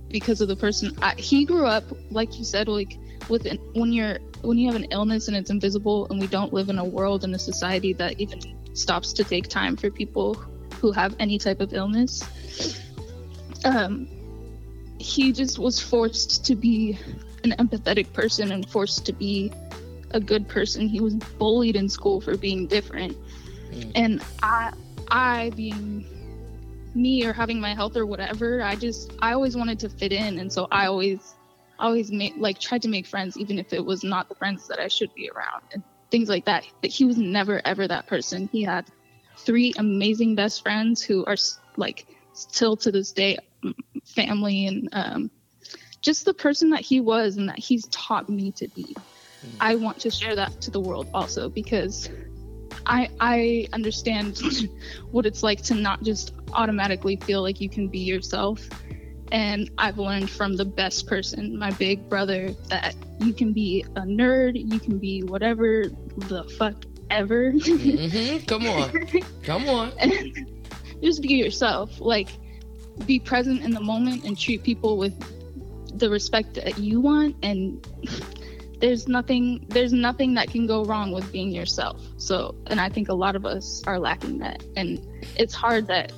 because 0.09 0.41
of 0.41 0.47
the 0.47 0.55
person 0.55 0.95
I, 1.01 1.15
he 1.15 1.45
grew 1.45 1.65
up. 1.65 1.83
Like 2.11 2.37
you 2.37 2.45
said, 2.45 2.67
like 2.67 2.97
with 3.29 3.45
an, 3.45 3.57
when 3.73 3.91
you're 3.91 4.19
when 4.41 4.57
you 4.57 4.67
have 4.67 4.75
an 4.75 4.87
illness 4.91 5.27
and 5.27 5.37
it's 5.37 5.49
invisible, 5.49 6.07
and 6.09 6.19
we 6.19 6.27
don't 6.27 6.53
live 6.53 6.69
in 6.69 6.77
a 6.77 6.85
world 6.85 7.23
and 7.23 7.33
a 7.33 7.39
society 7.39 7.93
that 7.93 8.19
even 8.19 8.39
stops 8.73 9.13
to 9.13 9.23
take 9.23 9.47
time 9.47 9.75
for 9.75 9.89
people 9.89 10.35
who 10.79 10.91
have 10.91 11.15
any 11.19 11.37
type 11.37 11.61
of 11.61 11.73
illness. 11.73 12.21
Um, 13.63 14.07
he 14.99 15.31
just 15.31 15.59
was 15.59 15.79
forced 15.79 16.45
to 16.45 16.55
be 16.55 16.97
an 17.43 17.51
empathetic 17.59 18.11
person 18.13 18.51
and 18.51 18.67
forced 18.69 19.05
to 19.05 19.13
be 19.13 19.51
a 20.11 20.19
good 20.19 20.47
person. 20.47 20.87
He 20.87 20.99
was 20.99 21.15
bullied 21.15 21.75
in 21.75 21.89
school 21.89 22.21
for 22.21 22.37
being 22.37 22.67
different. 22.67 23.17
Mm. 23.71 23.91
And 23.95 24.23
I 24.41 24.73
I 25.09 25.51
being 25.55 26.05
me 26.95 27.25
or 27.25 27.33
having 27.33 27.59
my 27.59 27.73
health 27.73 27.95
or 27.95 28.05
whatever, 28.05 28.61
I 28.61 28.75
just 28.75 29.11
I 29.21 29.33
always 29.33 29.55
wanted 29.55 29.79
to 29.79 29.89
fit 29.89 30.11
in 30.11 30.39
and 30.39 30.51
so 30.51 30.67
I 30.71 30.85
always 30.85 31.35
always 31.79 32.11
made 32.11 32.35
like 32.37 32.59
tried 32.59 32.81
to 32.83 32.87
make 32.87 33.07
friends 33.07 33.37
even 33.37 33.57
if 33.59 33.73
it 33.73 33.83
was 33.83 34.03
not 34.03 34.29
the 34.29 34.35
friends 34.35 34.67
that 34.67 34.79
I 34.79 34.87
should 34.87 35.13
be 35.15 35.29
around 35.35 35.63
and 35.73 35.83
things 36.11 36.29
like 36.29 36.45
that. 36.45 36.65
But 36.81 36.91
he 36.91 37.05
was 37.05 37.17
never 37.17 37.61
ever 37.65 37.87
that 37.87 38.07
person. 38.07 38.49
He 38.51 38.63
had 38.63 38.85
three 39.39 39.73
amazing 39.77 40.35
best 40.35 40.61
friends 40.61 41.01
who 41.01 41.25
are 41.25 41.35
like 41.77 42.07
still 42.33 42.77
to 42.77 42.91
this 42.91 43.11
day 43.11 43.37
family 44.05 44.67
and 44.67 44.89
um, 44.91 45.31
just 46.01 46.25
the 46.25 46.33
person 46.33 46.71
that 46.71 46.81
he 46.81 46.99
was 46.99 47.37
and 47.37 47.49
that 47.49 47.59
he's 47.59 47.87
taught 47.87 48.29
me 48.29 48.51
to 48.51 48.67
be. 48.69 48.95
Mm. 49.43 49.57
I 49.59 49.75
want 49.75 49.99
to 50.01 50.11
share 50.11 50.35
that 50.35 50.61
to 50.61 50.71
the 50.71 50.79
world 50.79 51.07
also 51.13 51.49
because 51.49 52.09
I 52.85 53.09
I 53.19 53.67
understand 53.73 54.39
what 55.11 55.25
it's 55.25 55.43
like 55.43 55.61
to 55.63 55.75
not 55.75 56.03
just 56.03 56.33
automatically 56.53 57.15
feel 57.17 57.41
like 57.41 57.61
you 57.61 57.69
can 57.69 57.87
be 57.87 57.99
yourself. 57.99 58.67
And 59.31 59.71
I've 59.79 59.97
learned 59.97 60.29
from 60.29 60.55
the 60.55 60.65
best 60.65 61.07
person, 61.07 61.57
my 61.57 61.71
big 61.71 62.07
brother, 62.07 62.51
that 62.69 62.95
you 63.19 63.33
can 63.33 63.51
be 63.51 63.83
a 63.95 64.01
nerd, 64.01 64.71
you 64.71 64.79
can 64.79 64.99
be 64.99 65.23
whatever 65.23 65.85
the 66.17 66.43
fuck 66.57 66.85
ever. 67.09 67.51
mm-hmm. 67.51 68.45
Come 68.45 68.67
on. 68.67 68.91
Come 69.43 69.69
on. 69.69 69.91
just 71.03 71.21
be 71.21 71.33
yourself. 71.33 71.99
Like, 71.99 72.29
be 73.05 73.19
present 73.19 73.63
in 73.63 73.71
the 73.71 73.81
moment 73.81 74.23
and 74.23 74.37
treat 74.37 74.63
people 74.63 74.97
with 74.97 75.17
the 75.97 76.09
respect 76.09 76.55
that 76.55 76.77
you 76.77 76.99
want. 76.99 77.35
And 77.43 77.85
there's 78.83 79.07
nothing, 79.07 79.65
there's 79.69 79.93
nothing 79.93 80.33
that 80.33 80.49
can 80.49 80.67
go 80.67 80.83
wrong 80.83 81.13
with 81.13 81.31
being 81.31 81.51
yourself. 81.51 82.01
So, 82.17 82.53
and 82.67 82.81
I 82.81 82.89
think 82.89 83.07
a 83.07 83.13
lot 83.13 83.37
of 83.37 83.45
us 83.45 83.81
are 83.87 83.97
lacking 83.97 84.39
that. 84.39 84.61
And 84.75 84.99
it's 85.37 85.53
hard 85.53 85.87
that 85.87 86.11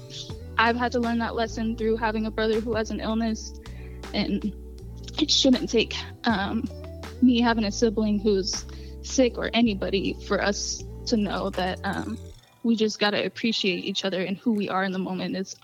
I've 0.58 0.76
had 0.76 0.92
to 0.94 1.00
learn 1.00 1.20
that 1.20 1.36
lesson 1.36 1.78
through 1.78 1.98
having 1.98 2.26
a 2.26 2.32
brother 2.32 2.60
who 2.60 2.74
has 2.74 2.90
an 2.90 3.02
illness. 3.02 3.54
And 4.16 4.52
it 5.20 5.30
shouldn't 5.30 5.70
take 5.70 5.96
um, 6.24 6.68
me 7.22 7.40
having 7.40 7.66
a 7.66 7.72
sibling 7.72 8.18
who's 8.18 8.66
sick 9.04 9.38
or 9.38 9.52
anybody 9.54 10.18
for 10.26 10.42
us 10.42 10.84
to 11.06 11.18
know 11.18 11.52
that 11.52 11.80
um, 11.84 12.18
we 12.64 12.76
just 12.76 12.98
got 12.98 13.12
to 13.12 13.24
appreciate 13.24 13.86
each 13.86 14.06
other 14.06 14.24
and 14.24 14.38
who 14.38 14.54
we 14.54 14.70
are 14.70 14.84
in 14.84 14.92
the 14.92 14.98
moment 14.98 15.36
is 15.36 15.56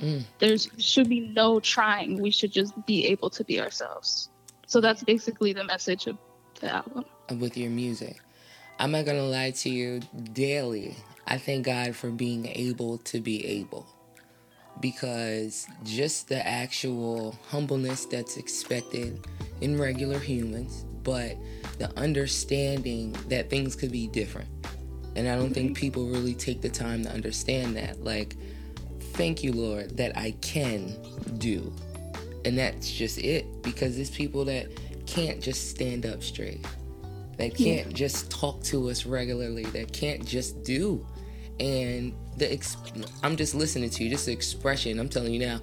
mm. 0.00 0.24
there's 0.38 0.70
should 0.78 1.10
be 1.10 1.20
no 1.20 1.60
trying 1.60 2.18
we 2.22 2.30
should 2.30 2.50
just 2.50 2.72
be 2.86 3.04
able 3.08 3.28
to 3.28 3.44
be 3.44 3.60
ourselves 3.60 4.30
so 4.66 4.80
that's 4.80 5.02
basically 5.02 5.52
the 5.52 5.64
message 5.64 6.06
of 6.06 6.18
the 6.60 6.74
album 6.74 7.04
with 7.38 7.56
your 7.56 7.70
music 7.70 8.20
i'm 8.78 8.90
not 8.90 9.04
gonna 9.04 9.22
lie 9.22 9.50
to 9.50 9.68
you 9.70 10.00
daily 10.32 10.96
i 11.26 11.36
thank 11.38 11.64
god 11.64 11.94
for 11.94 12.10
being 12.10 12.46
able 12.46 12.98
to 12.98 13.20
be 13.20 13.44
able 13.46 13.86
because 14.80 15.66
just 15.84 16.28
the 16.28 16.46
actual 16.46 17.38
humbleness 17.48 18.04
that's 18.04 18.36
expected 18.36 19.26
in 19.60 19.78
regular 19.78 20.18
humans 20.18 20.84
but 21.06 21.36
the 21.78 21.96
understanding 21.96 23.12
that 23.28 23.48
things 23.48 23.76
could 23.76 23.92
be 23.92 24.08
different. 24.08 24.48
And 25.14 25.28
I 25.28 25.36
don't 25.36 25.54
think 25.54 25.68
mm-hmm. 25.68 25.80
people 25.80 26.08
really 26.08 26.34
take 26.34 26.60
the 26.60 26.68
time 26.68 27.04
to 27.04 27.10
understand 27.10 27.76
that. 27.76 28.02
Like, 28.02 28.36
thank 29.12 29.44
you, 29.44 29.52
Lord, 29.52 29.96
that 29.96 30.16
I 30.16 30.32
can 30.42 30.96
do. 31.38 31.72
And 32.46 32.56
that's 32.56 32.90
just 32.90 33.18
it. 33.18 33.62
Because 33.62 33.98
it's 33.98 34.08
people 34.08 34.44
that 34.46 34.68
can't 35.06 35.42
just 35.42 35.70
stand 35.70 36.06
up 36.06 36.22
straight, 36.22 36.64
that 37.36 37.54
can't 37.54 37.88
yeah. 37.88 37.92
just 37.92 38.30
talk 38.30 38.62
to 38.64 38.88
us 38.88 39.04
regularly, 39.04 39.64
that 39.64 39.92
can't 39.92 40.24
just 40.24 40.62
do. 40.62 41.06
And 41.60 42.14
the 42.36 42.52
ex- 42.52 42.76
I'm 43.22 43.36
just 43.36 43.54
listening 43.54 43.90
to 43.90 44.04
you, 44.04 44.10
just 44.10 44.26
the 44.26 44.32
expression. 44.32 44.98
I'm 44.98 45.08
telling 45.08 45.32
you 45.32 45.40
now, 45.40 45.60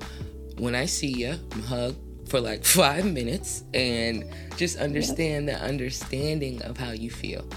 when 0.57 0.75
I 0.75 0.85
see 0.85 1.07
you, 1.07 1.39
hug, 1.67 1.95
for 2.27 2.39
like 2.39 2.63
five 2.81 3.05
minutes 3.05 3.63
and 3.73 4.25
just 4.57 4.77
understand 4.77 5.47
the 5.47 5.55
understanding 5.55 6.61
of 6.63 6.77
how 6.77 6.91
you 6.91 7.09
feel. 7.09 7.47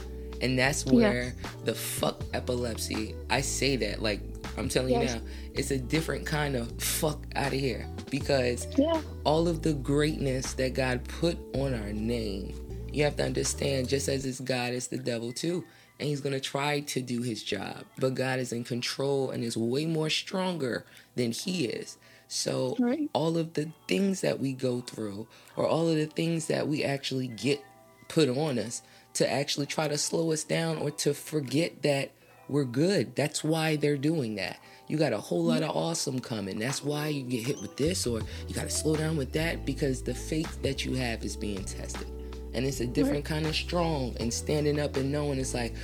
And 0.42 0.58
that's 0.58 0.84
where 0.84 1.34
the 1.64 1.74
fuck 1.74 2.22
epilepsy, 2.34 3.14
I 3.30 3.40
say 3.40 3.76
that 3.76 4.02
like 4.02 4.20
I'm 4.56 4.68
telling 4.68 4.92
yes. 4.92 5.14
you 5.14 5.20
now, 5.20 5.26
it's 5.54 5.70
a 5.70 5.78
different 5.78 6.26
kind 6.26 6.56
of 6.56 6.80
fuck 6.80 7.24
out 7.34 7.52
of 7.52 7.60
here 7.60 7.86
because 8.10 8.66
yeah. 8.76 9.00
all 9.24 9.48
of 9.48 9.62
the 9.62 9.74
greatness 9.74 10.54
that 10.54 10.74
God 10.74 11.04
put 11.04 11.38
on 11.54 11.74
our 11.74 11.92
name, 11.92 12.54
you 12.92 13.04
have 13.04 13.16
to 13.16 13.24
understand 13.24 13.88
just 13.88 14.08
as 14.08 14.24
it's 14.24 14.40
God, 14.40 14.72
it's 14.72 14.86
the 14.86 14.98
devil 14.98 15.32
too. 15.32 15.64
And 15.98 16.08
he's 16.08 16.20
going 16.20 16.34
to 16.34 16.40
try 16.40 16.80
to 16.80 17.00
do 17.00 17.22
his 17.22 17.42
job. 17.42 17.84
But 17.98 18.14
God 18.14 18.38
is 18.38 18.52
in 18.52 18.64
control 18.64 19.30
and 19.30 19.42
is 19.42 19.56
way 19.56 19.86
more 19.86 20.10
stronger 20.10 20.84
than 21.14 21.32
he 21.32 21.66
is. 21.66 21.96
So, 22.28 22.76
right. 22.78 23.08
all 23.12 23.38
of 23.38 23.54
the 23.54 23.70
things 23.86 24.20
that 24.20 24.40
we 24.40 24.52
go 24.52 24.80
through, 24.80 25.28
or 25.56 25.66
all 25.66 25.88
of 25.88 25.96
the 25.96 26.06
things 26.06 26.46
that 26.46 26.66
we 26.66 26.84
actually 26.84 27.28
get 27.28 27.64
put 28.08 28.28
on 28.28 28.58
us 28.58 28.82
to 29.14 29.30
actually 29.30 29.66
try 29.66 29.88
to 29.88 29.96
slow 29.96 30.32
us 30.32 30.44
down 30.44 30.76
or 30.78 30.90
to 30.90 31.14
forget 31.14 31.82
that 31.82 32.10
we're 32.48 32.64
good. 32.64 33.16
That's 33.16 33.42
why 33.42 33.76
they're 33.76 33.96
doing 33.96 34.36
that. 34.36 34.58
You 34.88 34.96
got 34.96 35.12
a 35.12 35.18
whole 35.18 35.44
lot 35.44 35.62
of 35.62 35.70
awesome 35.70 36.20
coming. 36.20 36.58
That's 36.58 36.84
why 36.84 37.08
you 37.08 37.22
get 37.22 37.44
hit 37.44 37.60
with 37.60 37.76
this, 37.76 38.06
or 38.06 38.20
you 38.46 38.54
got 38.54 38.64
to 38.64 38.70
slow 38.70 38.96
down 38.96 39.16
with 39.16 39.32
that 39.32 39.66
because 39.66 40.02
the 40.02 40.14
faith 40.14 40.62
that 40.62 40.84
you 40.84 40.94
have 40.94 41.24
is 41.24 41.36
being 41.36 41.64
tested. 41.64 42.06
And 42.54 42.64
it's 42.64 42.80
a 42.80 42.86
different 42.86 43.24
kind 43.24 43.46
of 43.46 43.54
strong 43.54 44.16
and 44.20 44.32
standing 44.32 44.80
up 44.80 44.96
and 44.96 45.10
knowing 45.10 45.38
it's 45.38 45.54
like, 45.54 45.74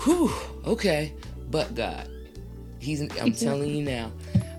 whew, 0.00 0.30
okay, 0.66 1.12
but 1.50 1.74
God. 1.74 2.08
He's 2.78 3.00
I'm 3.18 3.32
telling 3.32 3.70
you 3.70 3.82
now, 3.82 4.12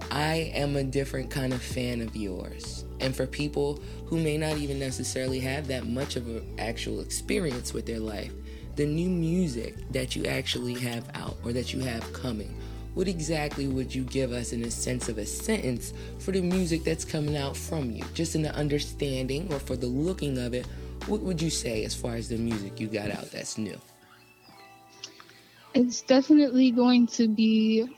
I 0.09 0.51
am 0.55 0.75
a 0.75 0.83
different 0.83 1.29
kind 1.29 1.53
of 1.53 1.61
fan 1.61 2.01
of 2.01 2.15
yours. 2.15 2.85
And 2.99 3.15
for 3.15 3.27
people 3.27 3.81
who 4.05 4.17
may 4.17 4.37
not 4.37 4.57
even 4.57 4.79
necessarily 4.79 5.39
have 5.41 5.67
that 5.67 5.85
much 5.85 6.15
of 6.15 6.27
an 6.27 6.55
actual 6.57 7.01
experience 7.01 7.73
with 7.73 7.85
their 7.85 7.99
life, 7.99 8.31
the 8.75 8.85
new 8.85 9.09
music 9.09 9.75
that 9.91 10.15
you 10.15 10.25
actually 10.25 10.73
have 10.75 11.07
out 11.15 11.37
or 11.43 11.53
that 11.53 11.73
you 11.73 11.79
have 11.81 12.11
coming, 12.13 12.55
what 12.93 13.07
exactly 13.07 13.67
would 13.67 13.93
you 13.93 14.03
give 14.03 14.31
us 14.31 14.53
in 14.53 14.63
a 14.63 14.71
sense 14.71 15.09
of 15.09 15.17
a 15.17 15.25
sentence 15.25 15.93
for 16.19 16.31
the 16.31 16.41
music 16.41 16.83
that's 16.83 17.05
coming 17.05 17.37
out 17.37 17.57
from 17.57 17.91
you? 17.91 18.03
Just 18.13 18.35
in 18.35 18.41
the 18.41 18.53
understanding 18.55 19.51
or 19.51 19.59
for 19.59 19.75
the 19.75 19.87
looking 19.87 20.37
of 20.37 20.53
it, 20.53 20.67
what 21.07 21.21
would 21.21 21.41
you 21.41 21.49
say 21.49 21.83
as 21.85 21.95
far 21.95 22.15
as 22.15 22.29
the 22.29 22.37
music 22.37 22.79
you 22.79 22.87
got 22.87 23.09
out 23.09 23.31
that's 23.31 23.57
new? 23.57 23.79
It's 25.73 26.01
definitely 26.01 26.69
going 26.69 27.07
to 27.07 27.27
be 27.27 27.97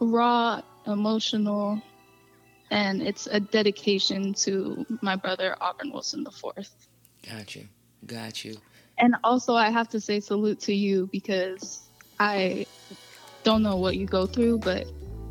raw 0.00 0.60
emotional, 0.86 1.80
and 2.70 3.02
it's 3.02 3.26
a 3.26 3.40
dedication 3.40 4.34
to 4.34 4.84
my 5.00 5.16
brother 5.16 5.56
Auburn 5.62 5.90
Wilson 5.92 6.24
the 6.24 6.30
fourth. 6.30 6.88
Got 7.26 7.56
you, 7.56 7.68
got 8.06 8.44
you. 8.44 8.56
And 8.98 9.16
also, 9.24 9.54
I 9.54 9.70
have 9.70 9.88
to 9.90 10.00
say 10.00 10.20
salute 10.20 10.60
to 10.60 10.74
you 10.74 11.08
because 11.10 11.80
I 12.20 12.66
don't 13.42 13.62
know 13.62 13.76
what 13.76 13.96
you 13.96 14.06
go 14.06 14.26
through, 14.26 14.58
but 14.58 14.86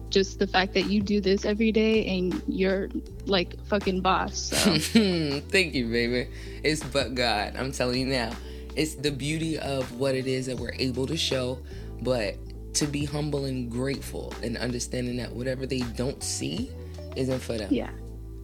just 0.09 0.37
the 0.37 0.47
fact 0.47 0.73
that 0.75 0.85
you 0.85 1.01
do 1.01 1.19
this 1.19 1.43
every 1.43 1.71
day 1.71 2.05
and 2.05 2.41
you're 2.47 2.89
like 3.25 3.59
fucking 3.65 4.01
boss. 4.01 4.37
So. 4.37 4.57
Thank 5.49 5.73
you, 5.73 5.89
baby. 5.89 6.29
It's 6.63 6.83
but 6.83 7.15
God. 7.15 7.55
I'm 7.57 7.71
telling 7.71 8.01
you 8.01 8.07
now. 8.07 8.31
It's 8.75 8.95
the 8.95 9.11
beauty 9.11 9.59
of 9.59 9.91
what 9.99 10.15
it 10.15 10.27
is 10.27 10.47
that 10.47 10.57
we're 10.57 10.73
able 10.79 11.05
to 11.07 11.17
show, 11.17 11.59
but 12.01 12.35
to 12.75 12.87
be 12.87 13.05
humble 13.05 13.45
and 13.45 13.69
grateful 13.69 14.33
and 14.41 14.57
understanding 14.57 15.17
that 15.17 15.31
whatever 15.31 15.65
they 15.65 15.81
don't 15.95 16.23
see 16.23 16.71
isn't 17.15 17.39
for 17.39 17.57
them. 17.57 17.71
Yeah. 17.71 17.91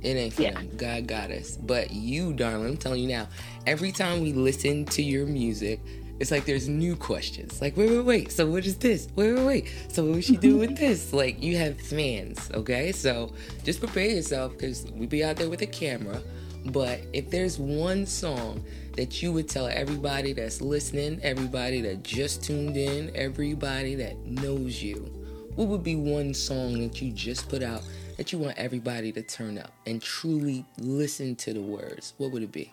It 0.01 0.15
ain't 0.15 0.34
for 0.34 0.44
yeah. 0.44 0.53
them. 0.53 0.70
God 0.77 1.08
got 1.08 1.32
us. 1.32 1.58
But 1.58 1.91
you, 1.91 2.34
darling, 2.34 2.68
I'm 2.68 2.77
telling 2.77 3.01
you 3.01 3.10
now, 3.10 3.27
every 3.65 3.91
time 3.91 4.22
we 4.22 4.34
listen 4.34 4.86
to 4.86 5.03
your 5.03 5.25
music, 5.25 5.82
it's 6.20 6.32
like 6.32 6.46
there's 6.46 6.68
new 6.68 6.96
questions. 6.96 7.62
Like, 7.62 7.77
wait, 7.77 7.89
wait, 7.89 8.06
wait. 8.06 8.32
So 8.32 8.50
what 8.50 8.65
is 8.65 8.77
this? 8.77 9.08
Wait, 9.15 9.34
wait, 9.34 9.46
wait. 9.46 9.74
So 9.89 10.03
what 10.06 10.15
was 10.15 10.25
she 10.25 10.38
doing 10.38 10.60
with 10.60 10.77
this? 10.77 11.13
Like, 11.20 11.41
you 11.41 11.58
have 11.58 11.79
fans, 11.79 12.50
okay? 12.53 12.91
So 12.91 13.34
just 13.63 13.79
prepare 13.79 14.08
yourself 14.08 14.53
because 14.53 14.86
we 14.91 15.06
be 15.06 15.24
out 15.24 15.36
there 15.38 15.50
with 15.50 15.62
a 15.62 15.68
camera. 15.68 16.22
But 16.68 17.01
if 17.13 17.29
there's 17.29 17.58
one 17.58 18.06
song 18.06 18.63
that 18.96 19.22
you 19.22 19.32
would 19.34 19.50
tell 19.50 19.68
everybody 19.68 20.34
that's 20.34 20.62
listening, 20.62 21.20
everybody 21.24 21.82
that 21.82 22.03
just 22.03 22.44
tuned 22.44 22.77
in, 22.77 23.12
everybody 23.15 23.96
that 23.96 24.18
knows 24.25 24.82
you? 24.84 25.19
What 25.56 25.68
would 25.68 25.84
be 25.84 25.96
one 25.96 26.34
song 26.34 26.79
that 26.82 27.01
you 27.01 27.12
just 27.12 27.50
put 27.50 27.63
out 27.63 27.82
that 28.18 28.32
you 28.32 28.39
want 28.39 28.58
everybody 28.58 29.12
to 29.12 29.22
turn 29.22 29.58
up 29.58 29.72
and 29.86 30.01
truly 30.01 30.65
listen 30.77 31.36
to 31.38 31.53
the 31.53 31.62
words? 31.62 32.13
What 32.18 32.32
would 32.32 32.44
it 32.44 32.51
be? 32.51 32.72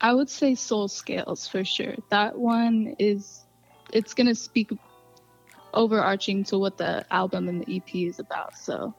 I 0.00 0.14
would 0.14 0.30
say 0.30 0.54
Soul 0.54 0.88
Scales 0.88 1.46
for 1.46 1.64
sure. 1.64 1.94
That 2.10 2.38
one 2.38 2.96
is 2.98 3.44
it's 3.92 4.14
going 4.14 4.28
to 4.28 4.34
speak 4.34 4.70
overarching 5.74 6.44
to 6.44 6.58
what 6.58 6.78
the 6.78 7.04
album 7.12 7.48
and 7.48 7.64
the 7.64 7.76
EP 7.76 7.94
is 7.94 8.18
about. 8.18 8.56
So, 8.56 8.94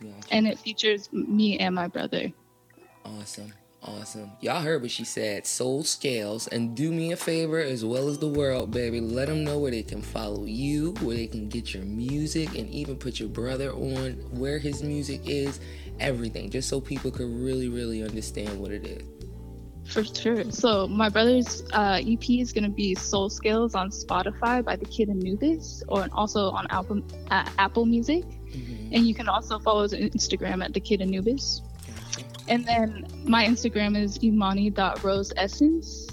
gotcha. 0.00 0.14
and 0.30 0.46
it 0.46 0.58
features 0.58 1.12
me 1.12 1.58
and 1.58 1.74
my 1.74 1.88
brother. 1.88 2.32
Awesome. 3.04 3.52
Awesome. 3.82 4.32
Y'all 4.40 4.60
heard 4.60 4.82
what 4.82 4.90
she 4.90 5.04
said. 5.04 5.46
Soul 5.46 5.84
Scales. 5.84 6.48
And 6.48 6.76
do 6.76 6.90
me 6.90 7.12
a 7.12 7.16
favor 7.16 7.58
as 7.58 7.84
well 7.84 8.08
as 8.08 8.18
the 8.18 8.28
world, 8.28 8.70
baby. 8.70 9.00
Let 9.00 9.28
them 9.28 9.44
know 9.44 9.58
where 9.58 9.70
they 9.70 9.84
can 9.84 10.02
follow 10.02 10.44
you, 10.44 10.94
where 11.00 11.16
they 11.16 11.28
can 11.28 11.48
get 11.48 11.74
your 11.74 11.84
music, 11.84 12.58
and 12.58 12.68
even 12.70 12.96
put 12.96 13.20
your 13.20 13.28
brother 13.28 13.72
on 13.72 14.12
where 14.32 14.58
his 14.58 14.82
music 14.82 15.22
is. 15.26 15.60
Everything. 16.00 16.50
Just 16.50 16.68
so 16.68 16.80
people 16.80 17.10
can 17.10 17.42
really, 17.42 17.68
really 17.68 18.02
understand 18.02 18.58
what 18.58 18.72
it 18.72 18.86
is. 18.86 19.02
For 19.88 20.04
sure. 20.04 20.50
So 20.50 20.86
my 20.86 21.08
brother's 21.08 21.62
uh, 21.72 22.00
EP 22.06 22.28
is 22.30 22.52
gonna 22.52 22.68
be 22.68 22.94
Soul 22.94 23.30
Scales 23.30 23.74
on 23.74 23.88
Spotify 23.88 24.62
by 24.62 24.76
the 24.76 24.84
Kid 24.84 25.08
Anubis, 25.08 25.82
or 25.88 26.08
also 26.12 26.50
on 26.50 26.66
Apple 26.68 27.00
uh, 27.30 27.48
Apple 27.56 27.86
Music. 27.86 28.24
Mm-hmm. 28.24 28.94
And 28.94 29.06
you 29.06 29.14
can 29.14 29.28
also 29.28 29.58
follow 29.58 29.82
his 29.82 29.94
Instagram 29.94 30.62
at 30.62 30.74
the 30.74 30.80
Kid 30.80 31.00
Anubis. 31.00 31.62
And 32.48 32.64
then 32.64 33.06
my 33.24 33.44
Instagram 33.44 33.96
is 33.96 34.18
imani.roseessence. 34.22 36.06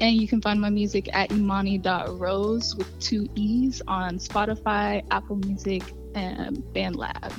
And 0.00 0.16
you 0.16 0.26
can 0.26 0.40
find 0.40 0.60
my 0.60 0.70
music 0.70 1.08
at 1.12 1.30
imani.rose 1.30 2.74
with 2.76 3.00
two 3.00 3.28
E's 3.34 3.82
on 3.86 4.18
Spotify, 4.18 5.04
Apple 5.10 5.36
Music, 5.36 5.82
and 6.14 6.58
BandLab. 6.74 7.32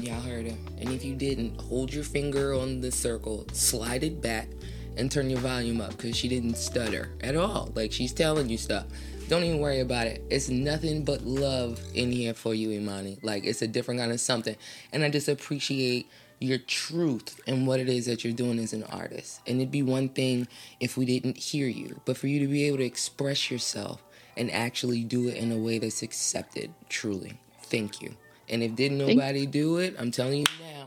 Y'all 0.00 0.20
heard 0.20 0.46
it. 0.46 0.56
And 0.78 0.90
if 0.90 1.04
you 1.04 1.14
didn't, 1.14 1.60
hold 1.60 1.92
your 1.92 2.04
finger 2.04 2.54
on 2.54 2.80
the 2.80 2.90
circle, 2.90 3.46
slide 3.52 4.04
it 4.04 4.22
back, 4.22 4.48
and 4.96 5.10
turn 5.10 5.28
your 5.28 5.40
volume 5.40 5.80
up 5.80 5.90
because 5.90 6.16
she 6.16 6.28
didn't 6.28 6.56
stutter 6.56 7.10
at 7.20 7.36
all. 7.36 7.70
Like 7.74 7.92
she's 7.92 8.12
telling 8.12 8.48
you 8.48 8.58
stuff. 8.58 8.86
Don't 9.28 9.44
even 9.44 9.60
worry 9.60 9.80
about 9.80 10.06
it. 10.06 10.24
It's 10.30 10.48
nothing 10.48 11.04
but 11.04 11.22
love 11.22 11.80
in 11.94 12.10
here 12.10 12.32
for 12.32 12.54
you, 12.54 12.70
Imani. 12.70 13.18
Like 13.22 13.44
it's 13.44 13.60
a 13.60 13.66
different 13.66 14.00
kind 14.00 14.12
of 14.12 14.20
something. 14.20 14.56
And 14.92 15.04
I 15.04 15.10
just 15.10 15.28
appreciate 15.28 16.08
your 16.40 16.58
truth 16.58 17.40
and 17.46 17.66
what 17.66 17.80
it 17.80 17.88
is 17.88 18.06
that 18.06 18.24
you're 18.24 18.32
doing 18.32 18.58
as 18.58 18.72
an 18.72 18.84
artist. 18.84 19.40
And 19.46 19.60
it'd 19.60 19.70
be 19.70 19.82
one 19.82 20.08
thing 20.08 20.48
if 20.80 20.96
we 20.96 21.04
didn't 21.04 21.36
hear 21.36 21.66
you, 21.66 22.00
but 22.04 22.16
for 22.16 22.26
you 22.26 22.40
to 22.40 22.46
be 22.46 22.64
able 22.64 22.78
to 22.78 22.84
express 22.84 23.50
yourself 23.50 24.02
and 24.36 24.50
actually 24.50 25.02
do 25.02 25.28
it 25.28 25.36
in 25.36 25.50
a 25.50 25.56
way 25.58 25.78
that's 25.78 26.02
accepted, 26.02 26.72
truly. 26.88 27.40
Thank 27.64 28.00
you. 28.00 28.14
And 28.48 28.62
if 28.62 28.76
didn't 28.76 28.98
nobody 28.98 29.46
do 29.46 29.78
it, 29.78 29.96
I'm 29.98 30.10
telling 30.10 30.38
you 30.38 30.44
now, 30.60 30.86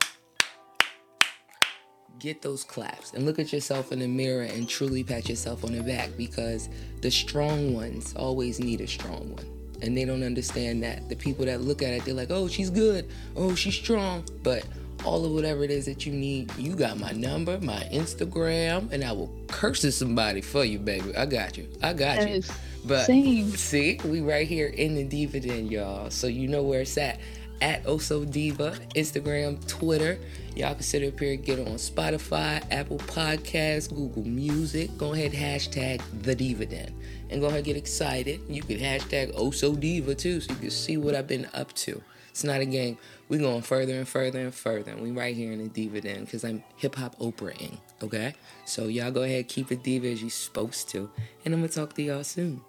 get 2.17 2.41
those 2.41 2.63
claps 2.63 3.13
and 3.13 3.25
look 3.25 3.39
at 3.39 3.51
yourself 3.51 3.91
in 3.91 3.99
the 3.99 4.07
mirror 4.07 4.43
and 4.43 4.69
truly 4.69 5.03
pat 5.03 5.27
yourself 5.27 5.63
on 5.63 5.75
the 5.75 5.83
back 5.83 6.09
because 6.17 6.69
the 7.01 7.09
strong 7.09 7.73
ones 7.73 8.13
always 8.15 8.59
need 8.59 8.79
a 8.79 8.87
strong 8.87 9.33
one. 9.33 9.45
And 9.81 9.97
they 9.97 10.05
don't 10.05 10.23
understand 10.23 10.83
that. 10.83 11.09
The 11.09 11.15
people 11.15 11.45
that 11.45 11.61
look 11.61 11.81
at 11.81 11.89
it, 11.89 12.05
they're 12.05 12.13
like, 12.13 12.29
oh, 12.29 12.47
she's 12.47 12.69
good. 12.69 13.09
Oh, 13.35 13.55
she's 13.55 13.73
strong. 13.73 14.23
But 14.43 14.63
all 15.05 15.25
of 15.25 15.31
whatever 15.31 15.63
it 15.63 15.71
is 15.71 15.85
that 15.85 16.05
you 16.05 16.13
need. 16.13 16.51
You 16.57 16.75
got 16.75 16.99
my 16.99 17.11
number, 17.11 17.59
my 17.59 17.87
Instagram, 17.91 18.91
and 18.91 19.03
I 19.03 19.11
will 19.11 19.31
curse 19.47 19.81
somebody 19.95 20.41
for 20.41 20.63
you, 20.63 20.79
baby. 20.79 21.15
I 21.15 21.25
got 21.25 21.57
you. 21.57 21.67
I 21.81 21.93
got 21.93 22.17
that 22.17 22.29
you. 22.29 22.43
But 22.85 23.05
same. 23.05 23.51
see, 23.51 23.99
we 24.05 24.21
right 24.21 24.47
here 24.47 24.67
in 24.67 24.95
the 24.95 25.03
Diva 25.03 25.39
Den, 25.39 25.67
y'all. 25.67 26.09
So 26.09 26.27
you 26.27 26.47
know 26.47 26.63
where 26.63 26.81
it's 26.81 26.97
at. 26.97 27.19
At 27.61 27.83
Oso 27.83 28.29
Diva, 28.29 28.75
Instagram, 28.95 29.65
Twitter. 29.67 30.17
Y'all 30.55 30.73
can 30.73 30.83
sit 30.83 31.07
up 31.07 31.19
here 31.19 31.35
get 31.35 31.59
on 31.59 31.75
Spotify, 31.75 32.63
Apple 32.71 32.97
Podcasts, 32.97 33.87
Google 33.87 34.25
Music. 34.25 34.95
Go 34.97 35.13
ahead, 35.13 35.31
hashtag 35.31 36.01
the 36.23 36.33
Diva 36.33 36.65
Den. 36.65 36.91
And 37.29 37.39
go 37.39 37.47
ahead 37.47 37.63
get 37.63 37.77
excited. 37.77 38.41
You 38.49 38.63
can 38.63 38.77
hashtag 38.77 39.33
Oso 39.35 39.79
Diva 39.79 40.15
too, 40.15 40.41
so 40.41 40.51
you 40.53 40.59
can 40.59 40.71
see 40.71 40.97
what 40.97 41.13
I've 41.13 41.27
been 41.27 41.47
up 41.53 41.71
to. 41.73 42.01
It's 42.31 42.43
not 42.43 42.61
a 42.61 42.65
game. 42.65 42.97
we 43.29 43.37
going 43.37 43.61
further 43.61 43.93
and 43.93 44.07
further 44.07 44.39
and 44.39 44.55
further. 44.55 44.91
And 44.91 45.01
we 45.01 45.11
right 45.11 45.35
here 45.35 45.51
in 45.51 45.59
the 45.59 45.67
diva 45.67 46.01
den 46.01 46.25
because 46.25 46.43
I'm 46.43 46.63
hip 46.77 46.95
hop 46.95 47.17
Oprahing. 47.19 47.77
Okay? 48.01 48.33
So 48.65 48.87
y'all 48.87 49.11
go 49.11 49.23
ahead, 49.23 49.47
keep 49.47 49.71
it 49.71 49.83
diva 49.83 50.07
as 50.07 50.23
you 50.23 50.29
supposed 50.29 50.89
to. 50.89 51.09
And 51.45 51.53
I'm 51.53 51.59
gonna 51.59 51.69
talk 51.69 51.93
to 51.93 52.01
y'all 52.01 52.23
soon. 52.23 52.61